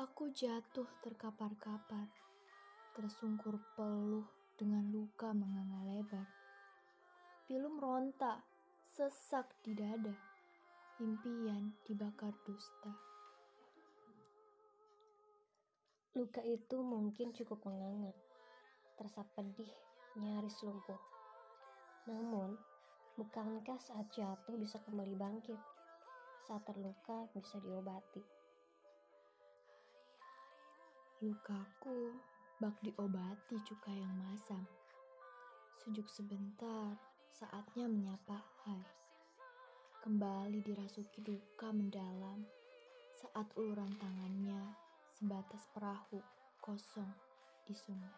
[0.00, 2.08] Aku jatuh terkapar-kapar,
[2.96, 4.24] tersungkur peluh
[4.56, 6.24] dengan luka menganga lebar.
[7.44, 8.40] Pilu meronta,
[8.96, 10.16] sesak di dada,
[11.04, 12.88] impian dibakar dusta.
[16.16, 18.16] Luka itu mungkin cukup menganga,
[18.96, 19.68] terasa pedih,
[20.16, 21.00] nyaris lumpuh.
[22.08, 22.56] Namun,
[23.20, 25.60] bukankah saat jatuh bisa kembali bangkit?
[26.48, 28.39] Saat terluka bisa diobati.
[31.20, 32.16] Lukaku
[32.64, 34.64] bak diobati cuka yang masam.
[35.76, 36.96] Sejuk sebentar,
[37.36, 38.80] saatnya menyapa hai.
[40.00, 42.48] Kembali dirasuki duka mendalam
[43.20, 44.72] saat uluran tangannya
[45.12, 46.24] sebatas perahu
[46.64, 47.12] kosong
[47.68, 48.16] di sungai.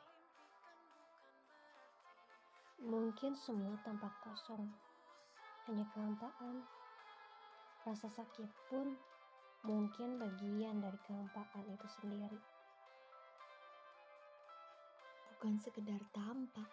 [2.87, 4.71] Mungkin semua tampak kosong,
[5.67, 6.63] hanya kehampaan.
[7.83, 8.95] Rasa sakit pun
[9.67, 12.62] mungkin bagian dari kehampaan itu sendiri
[15.43, 16.71] bukan sekedar tampak,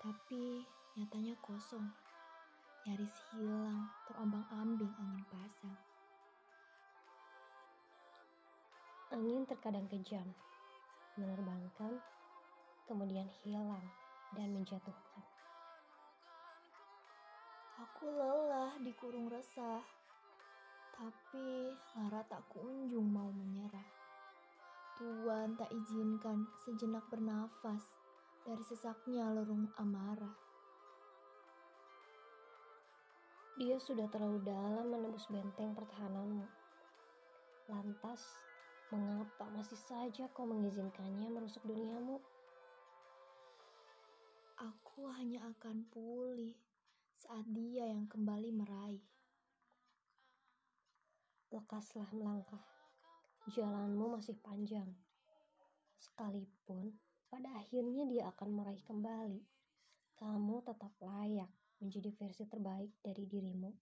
[0.00, 0.64] tapi
[0.96, 1.92] nyatanya kosong,
[2.88, 5.76] nyaris hilang terombang-ambing angin pasang.
[9.12, 10.24] Angin terkadang kejam,
[11.20, 12.00] menerbangkan,
[12.88, 13.84] kemudian hilang
[14.32, 15.24] dan menjatuhkan.
[17.76, 19.84] Aku lelah dikurung resah,
[20.96, 23.99] tapi Lara tak kunjung mau menyerah.
[25.00, 27.88] Tuhan tak izinkan sejenak bernafas
[28.44, 30.36] dari sesaknya lerung amarah.
[33.56, 36.44] Dia sudah terlalu dalam menembus benteng pertahananmu.
[37.72, 38.20] Lantas,
[38.92, 42.20] mengapa masih saja kau mengizinkannya merusak duniamu?
[44.60, 46.52] Aku hanya akan pulih
[47.16, 49.00] saat dia yang kembali meraih.
[51.48, 52.79] Lekaslah melangkah
[53.50, 54.86] jalanmu masih panjang.
[55.98, 56.94] Sekalipun
[57.26, 59.42] pada akhirnya dia akan meraih kembali,
[60.14, 61.50] kamu tetap layak
[61.82, 63.74] menjadi versi terbaik dari dirimu.